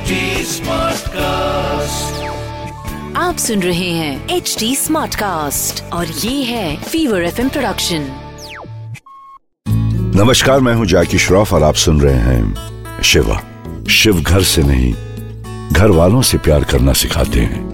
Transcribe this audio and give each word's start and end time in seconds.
HD 0.00 0.06
Smartcast. 0.06 1.16
आप 3.16 3.36
सुन 3.38 3.62
रहे 3.62 3.90
हैं 3.90 4.28
एच 4.28 4.56
डी 4.58 4.76
स्मार्ट 4.76 5.14
कास्ट 5.14 5.92
और 5.92 6.06
ये 6.06 6.44
है 6.44 6.76
फीवर 6.76 7.22
एफ़ 7.22 7.48
प्रोडक्शन 7.48 8.08
नमस्कार 10.16 10.60
मैं 10.60 10.74
हूँ 10.74 10.86
जैकी 10.86 11.18
श्रॉफ 11.18 11.52
और 11.52 11.62
आप 11.62 11.74
सुन 11.74 12.00
रहे 12.00 12.14
हैं 12.14 12.54
शिवा। 13.02 13.42
शिव 13.90 14.20
घर 14.20 14.42
से 14.42 14.62
नहीं 14.62 14.94
घर 15.72 15.90
वालों 15.90 16.22
से 16.22 16.38
प्यार 16.38 16.64
करना 16.64 16.92
सिखाते 16.92 17.40
हैं। 17.40 17.70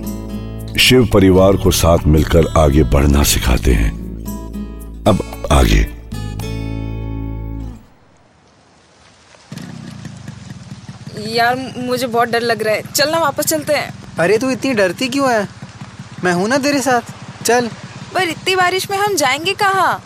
शिव 0.81 1.11
परिवार 1.13 1.53
को 1.53 1.71
साथ 1.71 1.99
मिलकर 2.07 2.47
आगे 2.59 2.83
बढ़ना 2.83 3.23
सिखाते 3.23 3.73
हैं। 3.73 3.93
अब 5.07 5.49
आगे। 5.53 5.96
यार 11.27 11.73
मुझे 11.77 12.07
बहुत 12.07 12.29
डर 12.29 12.41
लग 12.41 12.63
रहा 12.63 12.75
है। 12.75 12.83
चल 12.83 13.11
ना 13.11 13.19
वापस 13.19 13.47
चलते 13.47 13.75
हैं। 13.75 13.93
अरे 14.19 14.39
तू 14.39 14.51
इतनी 14.51 14.73
डरती 14.75 15.09
क्यों 15.09 15.33
है? 15.33 15.49
मैं 16.25 16.33
हूँ 16.33 16.49
ना 16.49 16.59
तेरे 16.59 16.81
साथ। 16.81 17.01
चल। 17.45 17.69
पर 18.15 18.23
इतनी 18.23 18.57
बारिश 18.57 18.91
में 18.91 18.99
हम 18.99 19.17
जाएँगे 19.17 19.53
कहाँ? 19.55 20.03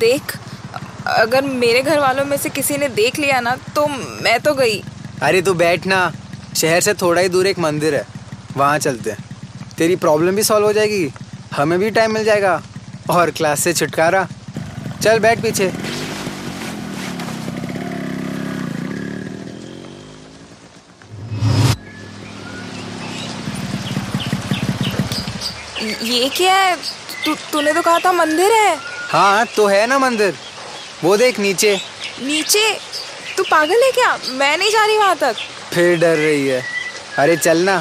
देख 0.00 0.36
अगर 1.06 1.42
मेरे 1.44 1.82
घर 1.82 1.98
वालों 1.98 2.24
में 2.24 2.36
से 2.36 2.48
किसी 2.48 2.76
ने 2.76 2.88
देख 2.88 3.18
लिया 3.18 3.40
ना 3.40 3.56
तो 3.76 3.86
मैं 4.22 4.40
तो 4.40 4.54
गई। 4.54 4.82
अरे 5.22 5.42
तू 5.42 5.54
बैठ 5.54 5.86
ना। 5.86 6.12
शहर 6.56 6.80
से 6.80 6.94
थोड़ा 6.94 7.22
ही 7.22 7.28
दूर 7.28 7.46
एक 7.46 7.58
मंदिर 7.58 7.94
है। 7.94 8.06
वहाँ 8.56 8.78
चलते 8.78 9.10
हैं। 9.10 9.24
तेरी 9.78 9.96
प्रॉब्लम 9.96 10.36
भी 10.36 10.42
सॉल्व 10.42 10.66
हो 10.66 10.72
जाएगी। 10.72 11.12
हमें 11.56 11.78
भी 11.78 11.90
टाइम 11.90 12.14
मिल 12.14 12.24
जाएगा। 12.24 12.62
और 13.10 13.30
क्लास 13.30 13.60
से 13.60 13.72
छुटकारा। 13.72 14.28
चल 15.02 15.18
बैठ 15.18 15.40
पीछे। 15.40 15.72
ये 25.84 26.28
क्या 26.28 26.54
है? 26.54 26.76
तू 27.24 27.34
तूने 27.52 27.72
तो 27.72 27.82
कहा 27.82 27.98
था 27.98 28.12
मंदिर 28.12 28.52
है। 28.52 28.76
हाँ 29.08 29.46
तो 29.56 29.66
है 29.66 29.86
ना 29.86 29.98
मंदिर। 29.98 30.34
वो 31.04 31.16
देख 31.16 31.38
नीचे। 31.38 31.74
नीचे? 32.22 32.70
तू 33.36 33.42
पागल 33.42 33.82
है 33.82 33.90
क्या? 33.92 34.18
मैं 34.28 34.56
नहीं 34.58 34.70
जा 34.70 34.84
रही 34.86 34.98
वहाँ 34.98 35.16
तक। 35.16 35.36
फिर 35.72 35.98
डर 35.98 36.16
रही 36.16 36.46
है। 36.48 36.62
अरे 37.18 37.36
चल 37.36 37.58
ना। 37.58 37.78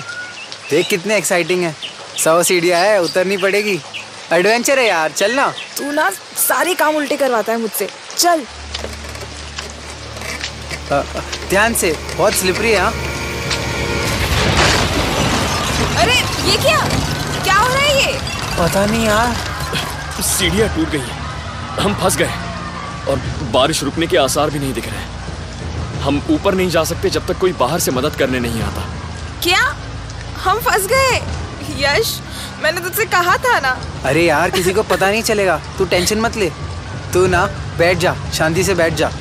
देख 0.69 0.87
कितने 0.87 1.17
एक्साइटिंग 1.17 1.63
है। 1.63 1.75
सौ 2.23 2.41
सीढ़ियाँ 2.43 2.79
है 2.79 3.01
उतरनी 3.01 3.37
पड़ेगी। 3.37 3.79
एडवेंचर 4.33 4.79
है 4.79 4.87
यार 4.87 5.11
चल 5.11 5.33
ना। 5.35 5.47
तू 5.77 5.91
ना 5.91 6.09
सारे 6.37 6.73
काम 6.75 6.95
उल्टे 6.95 7.17
करवाता 7.17 7.51
है 7.51 7.59
मुझसे। 7.59 7.89
चल। 8.17 8.45
ध्यान 11.49 11.73
से 11.73 11.91
बहुत 12.17 12.33
स्लिपरी 12.33 12.71
है 12.71 12.79
हाँ। 12.79 13.12
पता 18.63 18.85
नहीं 18.85 19.05
यार। 19.05 19.35
सीढ़ियाँ 20.21 20.75
टूट 20.75 20.89
गई। 20.89 20.99
हैं। 20.99 21.17
हम 21.79 21.95
फंस 21.95 22.17
गए। 22.17 22.31
और 23.09 23.21
बारिश 23.51 23.83
रुकने 23.83 24.07
के 24.07 24.17
आसार 24.17 24.49
भी 24.49 24.59
नहीं 24.59 24.73
दिख 24.73 24.87
रहे। 24.87 25.03
हम 26.01 26.21
ऊपर 26.29 26.53
नहीं 26.53 26.69
जा 26.69 26.83
सकते 26.83 27.09
जब 27.09 27.27
तक 27.27 27.37
कोई 27.37 27.53
बाहर 27.53 27.79
से 27.79 27.91
मदद 27.91 28.15
करने 28.15 28.39
नहीं 28.39 28.61
आता। 28.61 28.89
क्या? 29.43 29.75
हम 30.43 30.59
फंस 30.59 30.87
गए। 30.87 31.21
यश 31.79 32.21
मैंने 32.63 32.81
तुझसे 32.81 33.05
कहा 33.05 33.37
था 33.37 33.59
ना। 33.59 33.77
अरे 34.05 34.25
यार 34.25 34.49
किसी 34.49 34.73
को 34.73 34.83
पता 34.83 35.11
नहीं 35.11 35.23
चलेगा। 35.23 35.61
तू 35.77 35.85
टेंशन 35.85 36.19
मत 36.19 36.37
ले। 36.37 36.51
तू 37.13 37.27
ना 37.27 37.45
बैठ 37.77 37.97
जा। 37.97 38.15
शांति 38.33 38.63
से 38.63 38.75
बैठ 38.75 38.93
जा। 38.93 39.11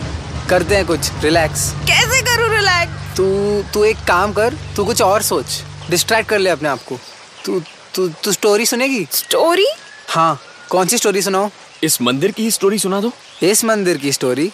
करते 0.49 0.77
हैं 0.77 0.87
कुछ। 0.87 1.11
रिलैक्स। 1.21 1.75
कैसे 1.87 2.23
करूँ 2.23 2.49
रिलैक्स? 2.49 3.17
तू 3.17 3.63
तू 3.75 3.85
एक 3.85 3.97
काम 3.97 4.33
कर। 4.33 4.55
तू 4.77 4.85
कुछ 4.85 5.03
और 5.03 5.23
सोच। 5.23 5.63
डिस्ट्रैक्ट 5.91 6.31
कर 6.31 6.39
ले 6.39 6.51
अपने 6.51 6.69
आप 6.69 6.79
को। 6.79 6.99
तू 7.45 7.63
तू 7.95 8.09
तू 8.25 8.33
स्टोरी 8.33 8.67
सुनेगी? 8.67 9.07
स्टोरी 9.13 9.67
हाँ 10.09 10.41
कौन 10.71 10.87
सी 10.87 10.99
स्टोरी 10.99 11.23
सुनाओ 11.23 11.51
इस 11.85 12.01
मंदिर 12.03 12.31
की 12.31 12.43
ही 12.43 12.51
स्टोरी 12.51 12.79
सुना 12.79 13.01
दो। 13.01 13.13
इस 13.43 13.65
मंदिर 13.65 13.97
की 13.97 14.13
स्टोरी 14.13 14.51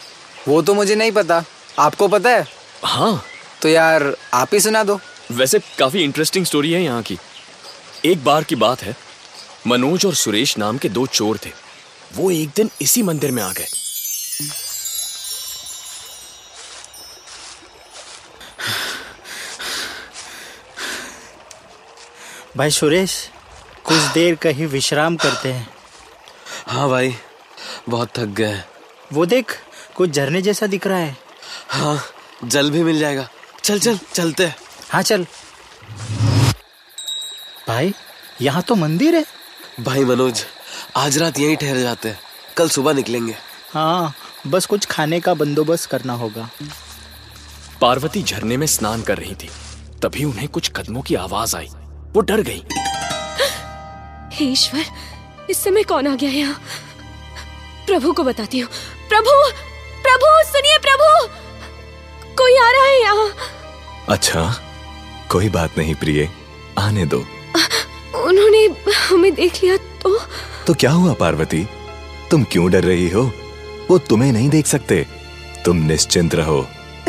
वो 0.48 0.62
तो 0.62 0.74
मुझे 0.74 0.94
नहीं 0.94 1.12
पता। 1.12 1.44
आपको 1.78 2.08
पता 2.08 2.30
है? 2.30 2.46
हाँ। 2.84 3.22
तो 3.62 3.68
यार 3.68 4.16
आप 4.34 4.54
ही 4.54 4.60
सुना 4.60 4.84
दो। 4.84 5.00
वैसे 5.30 5.58
काफ़ी 5.78 6.02
इंटरेस्टिंग 6.04 6.46
स्टोरी 6.46 6.72
है 6.72 6.82
यहाँ 6.82 7.02
की। 7.02 7.18
एक 8.04 8.24
बार 8.24 8.44
की 8.44 8.54
बात 8.54 8.82
है। 8.82 8.96
मनोज 9.66 10.06
और 10.06 10.14
सुरेश 10.14 10.58
नाम 10.58 10.78
के 10.78 10.88
दो 10.88 11.06
चोर 11.06 11.38
थे। 11.46 11.50
वो 12.14 12.30
एक 12.30 12.50
दिन 12.56 12.70
इसी 12.82 13.02
मंदिर 13.02 13.30
में 13.30 13.42
आ 13.42 13.52
गए। 13.52 13.66
भाई 22.58 22.70
सुरेश 22.70 23.12
कुछ 23.84 23.96
देर 23.96 24.34
कहीं 24.34 24.66
विश्राम 24.66 25.16
करते 25.16 25.52
हैं। 25.52 25.68
हाँ 26.66 26.88
भाई 26.90 27.14
बहुत 27.88 28.08
थक 28.16 28.24
गए 28.24 28.44
हैं। 28.44 28.64
वो 29.12 29.26
देख 29.26 29.52
कुछ 29.96 30.10
झरने 30.10 30.42
जैसा 30.42 30.66
दिख 30.66 30.86
रहा 30.86 30.98
है। 30.98 31.16
हाँ 31.68 32.02
जल 32.44 32.70
भी 32.70 32.82
मिल 32.82 32.98
जाएगा। 32.98 33.28
चल 33.64 33.78
चल 33.78 33.98
चलते 34.14 34.46
हैं। 34.46 34.56
हाँ 34.90 35.02
चल। 35.02 35.26
भाई 37.68 37.94
यहाँ 38.40 38.62
तो 38.62 38.74
मंदिर 38.74 39.16
है। 39.16 39.24
भाई 39.80 40.04
मनोज 40.04 40.44
आज 40.96 41.18
रात 41.18 41.38
यहीं 41.38 41.56
ठहर 41.56 41.76
जाते 41.76 42.08
हैं। 42.08 42.20
कल 42.56 42.68
सुबह 42.68 42.92
निकलेंगे। 42.92 43.34
हाँ 43.72 44.14
बस 44.46 44.66
कुछ 44.66 44.86
खाने 44.86 45.20
का 45.20 45.34
बंदोबस्त 45.34 45.90
करना 45.90 46.12
होगा। 46.12 46.50
पार्वती 47.80 48.22
झरने 48.22 48.56
में 48.56 48.66
स्नान 48.66 49.02
कर 49.02 49.18
रही 49.18 49.34
थी। 49.34 49.50
तभी 50.02 50.24
उन्हें 50.24 50.48
कुछ 50.48 50.70
कदमों 50.76 51.02
की 51.02 51.14
आवाज़ 51.14 51.56
आई। 51.56 51.68
वो 52.14 52.20
डर 52.20 52.40
गई। 52.40 52.62
ईश्वर 54.50 54.84
इस 55.50 55.64
समय 55.64 55.82
कौन 55.82 56.06
आ 56.06 56.14
गया 56.14 56.30
यहाँ? 56.30 56.60
प्रभु 57.86 58.12
को 58.12 58.22
बताती 58.24 58.58
हूँ। 58.58 58.70
प्रभु 59.08 59.30
प्रभु 60.02 60.26
सुनिए 60.48 60.78
प्रभु। 60.78 61.28
कोई 62.36 62.56
आ 62.56 62.70
रहा 62.70 62.84
है 62.84 63.00
यहाँ? 63.00 63.30
अच्छा 64.08 64.54
कोई 65.30 65.48
बात 65.48 65.78
नहीं 65.78 65.94
प्रिय 65.94 66.28
आने 66.78 67.06
दो। 67.06 67.18
उन्होंने 68.24 68.66
हमें 69.08 69.34
देख 69.34 69.62
लिया 69.64 69.76
तो? 69.76 70.18
तो 70.66 70.74
क्या 70.74 70.90
हुआ 70.90 71.12
पार्वती? 71.14 71.66
तुम 72.30 72.44
क्यों 72.44 72.70
डर 72.70 72.84
रही 72.84 73.08
हो? 73.08 73.32
वो 73.90 73.98
तुम्हें 73.98 74.32
नहीं 74.32 74.48
देख 74.48 74.66
सकते। 74.66 75.06
तुम 75.64 75.76
निश्चिंत 75.76 76.34
रहो। 76.34 76.60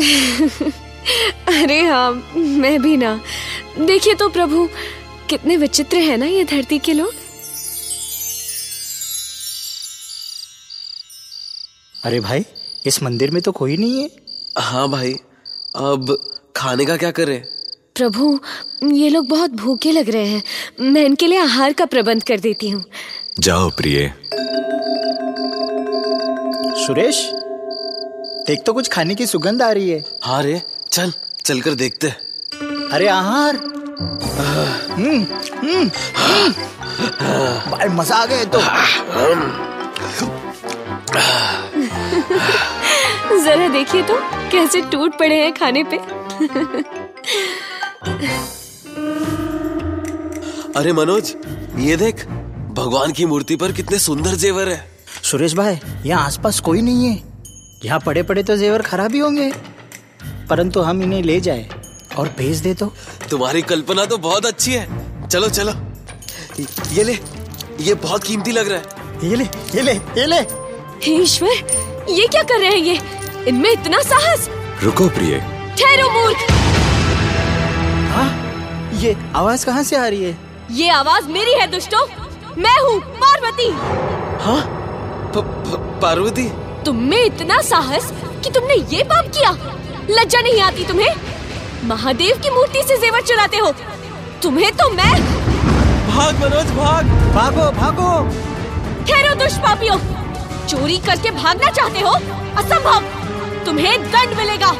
अरे 1.48 1.84
हाँ 1.84 2.32
मैं 2.36 2.82
भी 2.82 2.96
ना। 2.96 3.20
देखिए 3.86 4.14
तो 4.14 4.28
प्रभु 4.28 4.68
कितने 5.30 5.56
विचित्र 5.56 5.96
है 5.96 6.16
ना 6.16 6.26
ये 6.26 6.44
धरती 6.44 6.78
के 6.78 6.92
लोग। 6.92 7.12
अरे 11.94 12.20
भाई 12.20 12.44
इस 12.86 13.02
मंदिर 13.02 13.30
में 13.30 13.40
तो 13.42 13.52
कोई 13.52 13.76
नहीं 13.76 14.02
है। 14.02 14.08
हाँ 14.58 14.88
भाई 14.90 15.12
अब 15.76 16.16
खाने 16.56 16.84
का 16.84 16.96
क्या 16.96 17.10
करें? 17.10 17.42
प्रभु 17.96 18.38
ये 18.94 19.08
लोग 19.08 19.28
बहुत 19.28 19.50
भूखे 19.52 19.92
लग 19.92 20.10
रहे 20.10 20.26
हैं। 20.26 20.42
मैं 20.92 21.04
इनके 21.04 21.26
लिए 21.26 21.38
आहार 21.38 21.72
का 21.72 21.84
प्रबंध 21.86 22.22
कर 22.22 22.40
देती 22.40 22.70
हूँ। 22.70 22.84
जाओ 23.40 23.70
प्रिय। 23.70 24.12
सुरेश 26.76 27.28
देख 28.46 28.62
तो 28.66 28.72
कुछ 28.72 28.88
खाने 28.88 29.14
की 29.14 29.26
सुगंध 29.26 29.62
आ 29.62 29.70
रही 29.72 29.90
है। 29.90 30.04
हाँ 30.22 30.42
रे 30.42 30.60
चल 30.92 31.12
चल 31.44 31.60
कर 31.60 31.74
देखते। 31.74 32.08
अरे 32.92 33.06
आहार। 33.08 33.56
भाई 37.70 37.88
मज़ा 37.88 38.16
आ 38.16 38.26
गया 38.26 38.44
तो। 38.44 38.58
जरा 43.44 43.68
देखिए 43.68 44.02
तो 44.02 44.14
कैसे 44.52 44.80
टूट 44.92 45.18
पड़े 45.18 45.36
हैं 45.42 45.52
खाने 45.54 45.82
पे। 45.84 45.96
अरे 50.76 50.92
मनोज 50.92 51.34
ये 51.78 51.96
देख 51.96 52.26
भगवान 52.76 53.12
की 53.12 53.26
मूर्ति 53.26 53.56
पर 53.56 53.72
कितने 53.72 53.98
सुंदर 53.98 54.34
जेवर 54.36 54.68
है। 54.68 54.80
सुरेश 55.22 55.54
भाई 55.54 55.78
यहाँ 56.06 56.24
आसपास 56.26 56.60
कोई 56.60 56.82
नहीं 56.82 57.06
है। 57.06 57.22
यहाँ 57.84 58.00
पड़े 58.00 58.22
पड़े 58.22 58.42
तो 58.42 58.56
जेवर 58.56 58.82
खराब 58.82 59.12
ही 59.12 59.18
होंगे। 59.18 59.52
परंतु 60.50 60.80
हम 60.80 61.02
इन्हें 61.02 61.22
ले 61.22 61.40
जाए। 61.40 61.68
और 62.20 62.28
भेज 62.38 62.58
दे 62.60 62.74
तो। 62.74 62.92
तुम्हारी 63.30 63.62
कल्पना 63.62 64.04
तो 64.04 64.18
बहुत 64.18 64.46
अच्छी 64.46 64.72
है। 64.72 65.28
चलो 65.28 65.48
चलो। 65.48 65.72
ये 66.92 67.02
ले 67.04 67.18
ये 67.80 67.94
बहुत 67.96 68.24
कीमती 68.24 68.52
लग 68.52 68.68
रहा 68.68 68.78
है। 68.78 69.28
ये 69.28 69.36
ले 69.36 69.44
ये 69.74 69.82
ले 69.82 69.92
ये 69.92 70.26
ले। 70.26 70.40
हे 71.04 71.12
ईश्वर 71.22 72.08
ये 72.10 72.26
क्या 72.26 72.42
कर 72.42 72.60
रहे 72.60 72.70
हैं 72.70 72.76
ये? 72.76 72.98
इनमें 73.48 73.70
इतना 73.70 74.00
साहस। 74.02 74.48
रुको 74.82 75.08
प्रिय। 75.08 75.38
ठहरो 75.78 76.10
मूर्ख। 76.10 76.50
हाँ 78.12 78.28
ये 78.94 79.16
आवाज़ 79.36 79.66
कहाँ 79.66 79.82
से 79.82 79.96
आ 79.96 80.06
रही 80.06 80.22
है? 80.24 80.36
ये 80.70 80.88
आवाज़ 80.90 81.28
मेरी 81.28 81.54
है 81.60 81.66
दुष्टों। 81.70 82.06
मैं 82.58 82.78
हूँ 82.80 83.00
पार्वती। 83.16 83.70
हाँ? 84.44 84.60
पार्वती? 86.02 86.48
तुम 86.84 86.96
में 87.08 87.24
इतना 87.24 87.60
साहस 87.62 88.12
कि 88.44 88.50
तुमने 88.50 88.74
ये 88.96 89.02
पाप 89.04 89.32
किया। 89.36 89.50
लज्जा 90.10 90.40
नहीं 90.40 90.60
आती 90.60 90.84
तुम्हें? 90.84 91.29
महादेव 91.84 92.36
की 92.42 92.50
मूर्ति 92.50 92.82
से 92.82 92.96
जेवर 92.98 93.20
चुराते 93.20 93.56
हो। 93.56 93.70
तुम्हें 94.42 94.70
तो 94.72 94.88
मैं 94.90 95.12
भाग 96.08 96.34
मनोज 96.34 96.70
भाग। 96.76 97.06
भागो 97.34 97.70
भागो। 97.72 98.10
ठहरो 99.06 99.34
दुष्पापियों। 99.34 99.96
चोरी 100.66 100.96
करके 100.98 101.30
भागना 101.30 101.70
चाहते 101.70 102.00
हो? 102.00 102.12
असंभव। 102.56 103.00
तुम्हें 103.64 104.02
दंड 104.02 104.36
मिलेगा। 104.36 104.72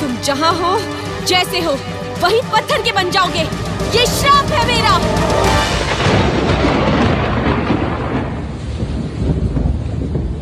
तुम 0.00 0.16
जहाँ 0.24 0.52
हो 0.52 0.78
जैसे 1.26 1.60
हो 1.60 1.76
वही 2.22 2.40
पत्थर 2.52 2.82
के 2.82 2.92
बन 2.92 3.10
जाओगे। 3.10 3.42
ये 3.98 4.06
श्राप 4.06 4.52
है 4.52 4.66
मेरा। 4.66 4.98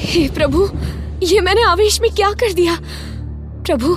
हे 0.00 0.28
प्रभु 0.28 0.68
ये 1.22 1.40
मैंने 1.40 1.62
आवेश 1.62 2.00
में 2.00 2.10
क्या 2.14 2.32
कर 2.32 2.52
दिया? 2.52 2.76
प्रभु 3.66 3.96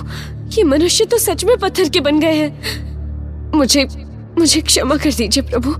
ये 0.58 0.64
मनुष्य 0.64 1.04
तो 1.04 1.18
सच 1.18 1.44
में 1.44 1.56
पत्थर 1.56 1.88
के 1.88 2.00
बन 2.00 2.20
गए 2.20 2.34
हैं। 2.34 3.52
मुझे 3.54 3.84
मुझे 4.38 4.60
क्षमा 4.60 4.96
कर 4.96 5.12
दीजिए 5.12 5.42
प्रभु। 5.42 5.74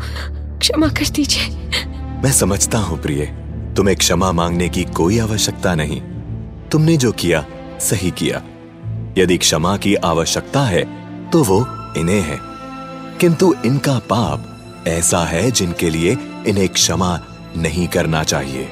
क्षमा 0.59 0.89
कर 0.89 1.09
दीजिए। 1.09 1.47
मैं 2.23 2.33
समझता 2.33 2.79
हूँ 2.79 3.03
प्रिय 3.03 3.25
तुम्हें 3.77 3.97
क्षमा 3.97 4.33
मांगने 4.33 4.69
की 4.69 4.85
कोई 4.85 5.19
आवश्यकता 5.19 5.75
नहीं। 5.75 6.01
तुमने 6.73 6.97
जो 6.97 7.13
किया 7.13 7.45
सही 7.81 8.11
किया। 8.11 8.43
यदि 9.19 9.39
क्षमा 9.39 9.77
की 9.77 9.95
आवश्यकता 9.95 10.63
है 10.63 10.85
तो 11.31 11.43
वो 11.45 11.61
इन्हें 11.97 12.21
है। 12.21 12.39
किंतु 13.21 13.55
इनका 13.67 13.99
पाप 13.99 14.85
ऐसा 14.89 15.19
है 15.19 15.51
जिनके 15.51 15.91
लिए 15.91 16.17
इन्हें 16.47 16.69
क्षमा 16.69 17.21
नहीं 17.57 17.89
करना 17.89 18.25
चाहिए। 18.25 18.69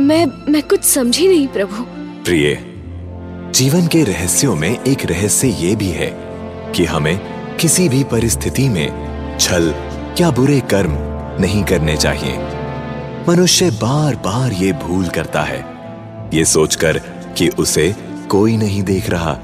मैं 0.00 0.26
मैं 0.52 0.62
कुछ 0.62 0.82
समझी 0.82 1.28
नहीं 1.28 1.48
प्रभु। 1.48 1.82
प्रिय 2.24 2.73
जीवन 3.54 3.86
के 3.86 4.04
रहस्यों 4.04 4.56
में 4.56 4.82
एक 4.84 5.06
रहस्य 5.06 5.48
ये 5.48 5.76
भी 5.76 5.88
है 5.88 6.10
कि 6.72 6.84
हमें 6.84 7.20
किसी 7.56 7.88
भी 7.88 8.04
परिस्थिति 8.04 8.68
में 8.68 8.88
छल 9.40 9.74
या 10.20 10.30
बुरे 10.30 10.60
कर्म 10.60 10.90
नहीं 11.42 11.64
करने 11.64 11.96
चाहिए। 11.96 12.38
मनुष्य 13.28 13.70
बार 13.70 14.16
बार 14.16 14.52
ये 14.52 14.72
भूल 14.72 15.08
करता 15.08 15.42
है। 15.42 15.64
ये 16.38 16.44
सोचकर 16.44 16.98
कि 17.38 17.48
उसे 17.48 17.94
कोई 18.30 18.56
नहीं 18.56 18.82
देख 18.82 19.10
रहा। 19.10 19.38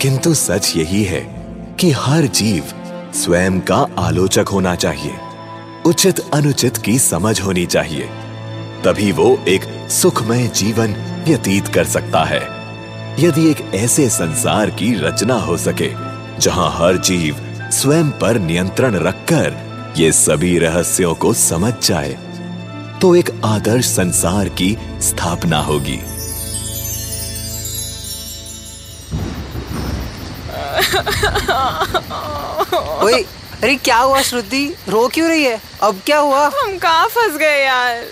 किंतु 0.00 0.34
सच 0.34 0.72
यही 0.76 1.04
है 1.04 1.46
कि 1.80 1.90
हर 1.90 2.22
जीव 2.26 2.64
स्वयं 3.14 3.60
का 3.60 3.86
आलोचक 3.98 4.44
होना 4.52 4.74
चाहिए। 4.74 5.12
उचित 5.86 6.20
अनुचित 6.34 6.76
की 6.76 6.98
समझ 6.98 7.40
होनी 7.40 7.66
चाहिए। 7.66 8.08
तभी 8.84 9.12
वो 9.12 9.38
एक 9.48 9.90
सुखमय 9.90 10.46
जीवन 10.46 10.94
व्यतीत 11.28 11.68
कर 11.68 11.84
सकता 11.84 12.24
है। 12.24 12.59
यदि 13.18 13.50
एक 13.50 13.74
ऐसे 13.74 14.10
संसार 14.10 14.70
की 14.70 14.94
रचना 14.94 15.34
हो 15.34 15.56
सके 15.56 15.90
जहाँ 16.40 16.70
हर 16.78 16.96
जीव 16.96 17.36
स्वयं 17.72 18.10
पर 18.10 18.38
नियंत्रण 18.38 18.94
रखकर 18.94 19.68
ये 19.96 20.12
सभी 20.12 20.58
रहस्यों 20.58 21.14
को 21.14 21.34
समझ 21.34 21.86
जाए 21.86 22.18
तो 23.00 23.16
एक 23.16 23.30
आदर्श 23.44 23.86
संसार 23.86 24.48
की 24.48 24.78
स्थापना 25.00 25.58
होगी। 25.58 25.92
ओए 33.04 33.24
अरे 33.62 33.76
क्या 33.76 33.98
हुआ 33.98 34.22
श्रुति? 34.22 34.74
रो 34.88 35.08
क्यों 35.08 35.28
रही 35.28 35.44
है? 35.44 35.60
अब 35.82 36.00
क्या 36.06 36.18
हुआ? 36.18 36.46
हम 36.46 36.78
कहाँ 36.78 37.08
फंस 37.08 37.36
गए 37.36 37.64
यार? 37.64 38.06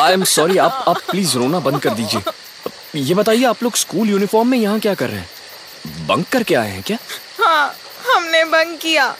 आई 0.00 0.12
एम 0.12 0.24
सॉरी 0.24 0.58
आप 0.58 0.84
आप 0.88 0.96
प्लीज़ 1.10 1.38
रोना 1.38 1.60
बंद 1.60 1.78
कर 1.78 1.90
दीजिए। 1.90 2.20
ये 2.94 3.14
बताइए 3.14 3.44
आप 3.44 3.62
लोग 3.62 3.76
स्कूल 3.76 4.08
यूनिफॉर्म 4.08 4.48
में 4.48 4.58
यहाँ 4.58 4.80
क्या 4.80 4.94
कर 4.94 5.08
रहे 5.10 5.18
हैं? 5.18 6.06
बंक 6.06 6.28
करके 6.28 6.54
आए 6.54 6.70
हैं 6.70 6.82
क्या? 6.82 6.98
हाँ 7.38 7.74
हमने 8.06 8.44
बंक 8.44 8.78
किया। 8.80 9.14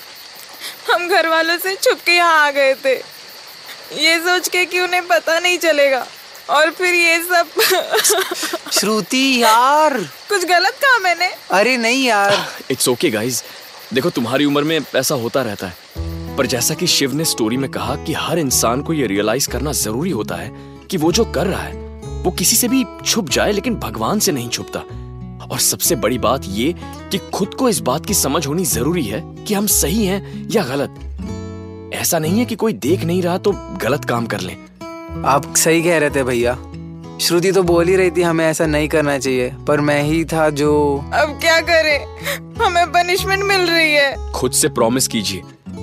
हम 0.93 1.09
घर 1.09 1.29
वालों 1.29 1.59
से 1.59 1.75
छुप 1.75 1.99
के 2.07 2.13
यहाँ 2.13 2.47
आ 2.47 2.51
गए 2.51 2.75
थे। 2.75 2.95
ये 4.03 4.19
सोच 4.19 4.49
के 4.49 4.65
कि 4.65 4.81
उन्हें 4.81 5.07
पता 5.07 5.39
नहीं 5.39 5.59
चलेगा। 5.59 6.07
और 6.51 6.71
फिर 6.71 6.95
ये 6.95 7.19
सब 7.19 7.47
श्रुति 8.73 9.43
यार। 9.43 9.99
कुछ 10.29 10.45
गलत 10.45 10.79
कहा 10.85 10.99
मैंने? 10.99 11.27
अरे 11.51 11.77
नहीं 11.77 12.05
यार। 12.05 12.47
इट्स 12.71 12.89
ओके 12.89 13.11
गाइस 13.11 13.43
देखो 13.95 14.11
तुम्हारी 14.11 14.45
उम्र 14.45 14.63
में 14.63 14.81
ऐसा 14.97 15.15
होता 15.15 15.43
रहता 15.43 15.67
है। 15.67 16.37
पर 16.37 16.47
जैसा 16.47 16.75
कि 16.75 16.87
शिव 16.87 17.15
ने 17.15 17.25
स्टोरी 17.25 17.57
में 17.57 17.71
कहा 17.71 17.97
कि 17.97 18.13
हर 18.13 18.39
इंसान 18.39 18.83
को 18.83 18.93
ये 18.93 19.07
रियलाइज़ 19.07 19.49
करना 19.49 19.73
ज़रूरी 19.73 20.11
होता 20.11 20.35
है 20.35 20.51
कि 20.91 20.97
वो 20.97 21.13
जो 21.13 21.25
कर 21.25 21.47
रहा 21.47 21.63
है 21.63 21.88
वो 22.23 22.31
किसी 22.31 22.57
से 22.57 22.69
भी 22.69 22.85
छुप 23.07 23.29
जाए 23.29 23.53
लेकिन 23.53 23.75
भगवान 23.75 24.19
से 24.19 24.33
नहीं 24.33 24.49
छुपता। 24.49 24.81
और 25.47 25.59
सबसे 25.59 25.97
बड़ी 25.97 26.19
बात 26.19 26.43
ये 26.47 26.75
कि 27.13 27.19
खुद 27.35 27.55
को 27.55 27.69
इस 27.69 27.79
बात 27.81 28.07
की 28.07 28.15
समझ 28.15 28.47
होनी 28.47 28.65
ज़रूरी 28.65 29.03
है 29.03 29.21
कि 29.45 29.55
हम 29.55 29.67
सही 29.67 30.05
हैं 30.05 30.49
या 30.51 30.65
गलत। 30.65 31.95
ऐसा 31.95 32.19
नहीं 32.19 32.39
है 32.39 32.45
कि 32.45 32.55
कोई 32.55 32.73
देख 32.73 33.05
नहीं 33.05 33.23
रहा 33.23 33.39
तो 33.39 33.53
गलत 33.83 34.05
काम 34.05 34.27
कर 34.27 34.41
ले। 34.41 34.53
आप 35.27 35.55
सही 35.57 35.83
कह 35.83 35.99
रहे 35.99 36.11
थे 36.11 36.23
भैया। 36.23 36.55
श्रुति 37.21 37.53
तो 37.53 37.63
बोल 37.63 37.89
ही 37.89 37.97
रही 37.97 38.11
थी 38.11 38.23
हमें 38.23 38.45
ऐसा 38.47 38.67
नहीं 38.67 38.89
करना 38.89 39.19
चाहिए 39.19 39.55
पर 39.69 39.81
मैं 39.81 40.03
ही 40.03 40.25
था 40.25 40.49
जो 40.51 40.73
अब 41.15 41.39
क्या 41.41 41.61
करें? 41.61 41.99
हमें 42.65 42.87
पनिशमेंट 42.93 43.43
मिल 43.45 43.61
रही 43.61 43.95
है। 43.95 44.33
खुद 44.33 44.53
से 44.53 44.69
प्रॉमिस 44.69 45.09
कीजिए 45.09 45.43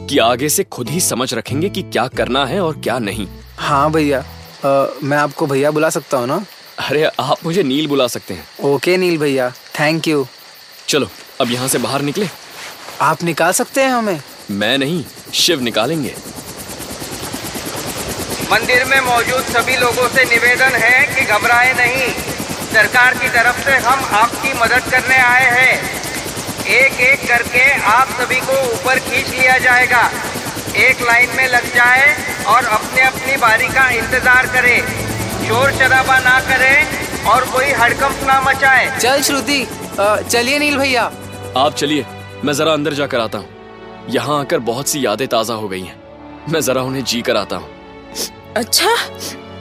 कि 0.09 0.17
आगे 0.17 0.49
से 0.49 0.63
खुद 0.63 0.89
ही 0.89 0.99
समझ 0.99 1.33
रखेंगे 1.33 1.69
कि 1.69 1.81
क्या 1.81 2.07
करना 2.07 2.45
है 2.45 2.59
और 2.59 2.77
क्या 2.77 2.97
नहीं। 2.99 3.27
हाँ 3.57 3.91
भैया 3.91 4.23
अ, 4.65 4.93
मैं 5.03 5.17
आपको 5.17 5.45
भैया 5.47 5.71
बुला 5.71 5.89
सकता 5.89 6.17
हूँ 6.17 6.27
ना? 6.27 6.45
अरे 6.79 7.03
आप 7.19 7.43
मुझे 7.45 7.63
नील 7.63 7.87
बुला 7.87 8.07
सकते 8.07 8.33
हैं। 8.33 8.47
ओके 8.63 8.97
नील 8.97 9.17
भैया। 9.17 9.49
थैंक 9.79 10.07
यू 10.07 10.27
चलो 10.87 11.09
अब 11.41 11.51
यहाँ 11.51 11.67
से 11.67 11.77
बाहर 11.77 12.01
निकले। 12.01 12.27
आप 13.01 13.23
निकाल 13.23 13.51
सकते 13.51 13.81
हैं 13.81 13.89
हमें? 13.89 14.21
मैं 14.51 14.77
नहीं 14.77 15.03
शिव 15.33 15.61
निकालेंगे। 15.61 16.15
मंदिर 18.51 18.85
में 18.85 18.99
मौजूद 19.01 19.43
सभी 19.43 19.75
लोगों 19.75 20.07
से 20.09 20.23
निवेदन 20.25 20.75
है 20.75 21.15
कि 21.15 21.25
घबराए 21.25 21.73
नहीं। 21.73 22.09
सरकार 22.73 23.13
की 23.13 23.29
तरफ़ 23.29 23.63
से 23.65 23.77
हम 23.77 24.03
आपकी 24.15 24.53
मदद 24.53 24.91
करने 24.91 25.17
आए 25.17 25.49
हैं। 25.51 25.73
एक 26.75 26.99
एक 27.01 27.27
करके 27.27 27.63
आप 27.91 28.07
सभी 28.21 28.39
को 28.41 28.59
ऊपर 28.73 28.99
खींच 28.99 29.29
लिया 29.29 29.57
जाएगा। 29.57 30.03
एक 30.77 31.01
लाइन 31.01 31.29
में 31.37 31.47
लग 31.47 31.65
जाए 31.75 32.07
और 32.47 32.65
अपने 32.67 33.01
अपनी 33.01 33.35
बारी 33.37 33.67
का 33.69 33.89
इंतज़ार 33.91 34.47
करे। 34.53 34.77
शोर 35.47 35.71
शराबा 35.73 36.17
ना 36.19 36.39
करे 36.41 36.75
और 37.31 37.45
कोई 37.51 37.71
हड़कंप 37.73 38.23
ना 38.27 38.39
मचाए। 38.41 38.89
चल 38.99 39.21
श्रुति 39.21 39.65
चलिए 39.99 40.59
नील 40.59 40.77
भैया। 40.77 41.03
आप 41.57 41.75
चलिए 41.75 42.05
मैं 42.43 42.53
जरा 42.53 42.73
अंदर 42.73 42.93
जाकर 42.93 43.19
आता 43.19 43.37
हूँ। 43.37 44.07
यहाँ 44.09 44.39
आकर 44.39 44.59
बहुत 44.61 44.87
सी 44.87 45.05
यादें 45.05 45.27
ताज़ा 45.27 45.53
हो 45.53 45.67
गई 45.67 45.81
हैं। 45.81 45.95
मैं 46.49 46.61
जरा 46.61 46.81
उन्हें 46.83 47.03
जी 47.03 47.21
कर 47.21 47.37
आता 47.37 47.55
हूँ। 47.55 47.69
अच्छा 48.57 48.89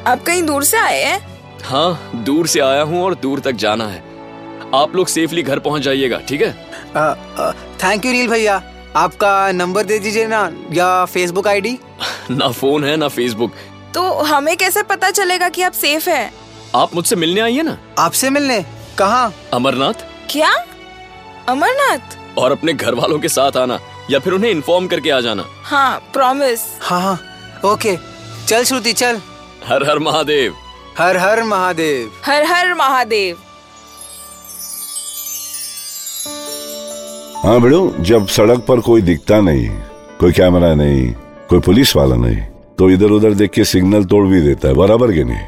आप 0.06 0.22
कहीं 0.22 0.42
दूर 0.42 0.64
से 0.64 0.78
आए 0.78 1.02
हैं? 1.02 1.20
हाँ 1.64 2.22
दूर 2.24 2.46
से 2.46 2.60
आया 2.60 2.82
हूँ 2.82 3.02
और 3.04 3.14
दूर 3.16 3.40
तक 3.40 3.52
जाना 3.62 3.86
है। 3.86 4.02
आप 4.74 4.94
लोग 4.96 5.08
सेफली 5.08 5.42
घर 5.42 5.58
पहुँच 5.60 5.82
जाइएगा 5.82 6.18
ठीक 6.28 6.42
है? 6.42 6.52
थैंक 7.82 8.06
यू 8.06 8.12
नील 8.12 8.28
भैया। 8.30 8.62
आपका 8.96 9.50
नंबर 9.52 9.84
दे 9.84 9.98
दीजिए 9.98 10.26
ना 10.28 10.40
या 10.72 11.04
फेसबुक 11.04 11.48
आईडी 11.48 11.78
ना 12.30 12.48
फ़ोन 12.50 12.84
है 12.84 12.96
ना 12.96 13.08
फेसबुक 13.08 13.52
तो 13.94 14.02
हमें 14.24 14.56
कैसे 14.56 14.82
पता 14.82 15.10
चलेगा 15.10 15.48
कि 15.48 15.62
आप 15.62 15.72
सेफ़ 15.72 16.08
हैं? 16.10 16.30
आप 16.74 16.94
मुझसे 16.94 17.16
मिलने 17.16 17.40
आइए 17.40 17.62
ना। 17.62 17.76
आपसे 17.98 18.30
मिलने? 18.30 18.64
कहाँ? 18.98 19.32
अमरनाथ। 19.54 20.04
क्या? 20.30 20.50
अमरनाथ? 21.48 22.16
और 22.38 22.52
अपने 22.52 22.72
घर 22.72 22.94
वालों 22.94 23.18
के 23.18 23.28
साथ 23.28 23.56
आना 23.56 23.78
या 24.10 24.18
फिर 24.18 24.32
उन्हें 24.32 24.50
इन्फॉर्म 24.50 24.86
करके 24.86 25.10
आ 25.10 25.20
जाना। 25.20 25.44
हाँ 25.64 25.98
प्रॉमिस 26.12 26.64
हाँ 26.82 27.00
हाँ 27.02 27.18
ओके। 27.72 27.96
चल 28.48 28.64
श्रुति 28.64 28.92
चल। 28.92 29.20
हर 29.66 29.88
हर 29.90 29.98
महादेव। 29.98 30.56
हर 30.98 31.16
हर 31.16 31.42
महादेव। 31.42 32.12
हर 32.24 32.44
हर 32.52 32.74
महादेव। 32.74 33.36
हाँ 37.44 37.60
बेड़ू, 37.60 37.94
जब 38.00 38.26
सड़क 38.26 38.64
पर 38.68 38.80
कोई 38.80 39.02
दिखता 39.02 39.40
नहीं, 39.40 39.70
कोई 40.20 40.32
कैमरा 40.32 40.74
नहीं, 40.74 41.14
कोई 41.48 41.60
पुलिस 41.60 41.96
वाला 41.96 42.16
नहीं 42.16 42.40
तो 42.78 42.90
इधर 42.90 43.06
उधर 43.06 43.34
देख 43.34 43.50
के 43.50 43.64
सिग्नल 43.64 44.04
तोड़ 44.04 44.26
भी 44.26 44.40
देता 44.40 44.68
है, 44.68 44.74
बराबर 44.74 45.12
के 45.12 45.24
नहीं? 45.24 45.46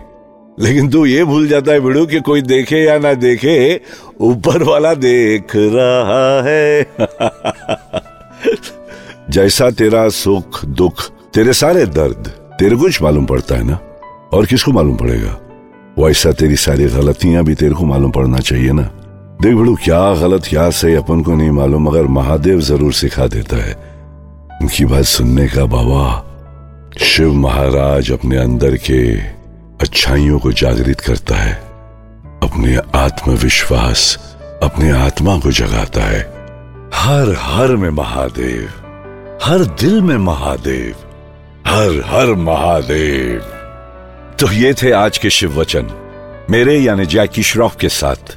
लेकिन 0.61 0.89
तू 0.89 1.07
ये 1.07 1.25
भूल 1.25 1.49
जाता 1.49 1.73
है 1.73 1.81
बिड़ू 1.81 2.07
कि 2.07 2.21
कोई 2.21 2.43
देखे 2.43 2.77
या 2.77 2.99
ना 2.99 3.15
देखे, 3.15 3.81
ऊपर 4.21 4.63
वाला 4.63 4.95
देख 4.95 5.53
रहा 5.57 6.49
है। 6.49 6.97
जैसा 9.31 9.71
तेरा 9.71 10.09
सुख, 10.09 10.65
दुख, 10.65 11.11
तेरे 11.35 11.53
सारे 11.53 11.87
दर्द, 11.87 12.33
तेरे 12.59 12.77
कुछ 12.77 13.03
मालूम 13.03 13.27
पड़ता 13.27 13.55
है 13.55 13.65
ना? 13.65 13.79
और 14.33 14.47
किसको 14.47 14.73
मालूम 14.73 14.97
पड़ेगा? 14.97 15.41
वैसा 15.99 16.33
तेरी 16.33 16.57
सारी 16.57 16.85
गलतियाँ 16.85 17.45
भी 17.45 17.55
तेरे 17.55 17.75
को 17.75 17.85
मालूम 17.85 18.11
पड़ना 18.11 18.39
चाहिए 18.39 18.73
ना? 18.73 19.06
देख 19.43 19.55
बड़ू 19.55 19.75
क्या 19.77 19.99
गलत 20.15 20.47
क्या 20.49 20.69
सही 20.71 20.95
अपन 20.95 21.23
को 21.23 21.35
नहीं 21.35 21.51
मालूम, 21.51 21.89
मगर 21.89 22.07
महादेव 22.11 22.61
ज़रूर 22.61 22.93
सिखा 22.93 23.27
देता 23.27 23.57
है। 23.57 23.75
उनकी 24.63 24.85
बात 24.85 25.05
सुनने 25.05 25.47
का 25.49 25.65
बाबा, 25.67 26.05
शिव 27.01 27.33
महाराज 27.35 28.11
अपने 28.13 28.37
अंदर 28.37 28.77
के 28.87 29.01
अच्छाइयों 29.81 30.39
को 30.39 30.53
जागृत 30.53 31.01
करता 31.01 31.37
है, 31.37 31.53
अपने 32.43 32.77
आत्मविश्वास, 32.95 34.19
अपने 34.63 34.91
आत्मा 34.93 35.39
को 35.39 35.51
जगाता 35.53 36.03
है। 36.03 36.23
हर 36.95 37.35
हर 37.41 37.77
में 37.77 37.91
महादेव, 37.91 38.69
हर 39.43 39.65
दिल 39.81 40.01
में 40.01 40.17
महादेव, 40.17 40.95
हर 41.67 42.03
हर 42.07 42.35
महादेव। 42.41 43.41
तो 44.41 44.51
ये 44.53 44.73
थे 44.75 44.91
आज 44.95 45.19
के 45.19 45.31
शिव 45.31 45.61
वचन, 45.61 45.91
मेरे 46.51 46.79
यानी 46.79 47.07
जैकी 47.07 47.43
श्रॉफ 47.43 47.77
के 47.77 47.89
साथ। 47.91 48.37